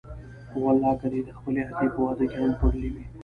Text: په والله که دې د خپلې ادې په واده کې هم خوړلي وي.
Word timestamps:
په 0.49 0.57
والله 0.63 0.91
که 1.01 1.07
دې 1.13 1.21
د 1.25 1.29
خپلې 1.37 1.61
ادې 1.69 1.87
په 1.93 1.99
واده 2.05 2.25
کې 2.31 2.37
هم 2.41 2.51
خوړلي 2.59 2.89
وي. 2.93 3.03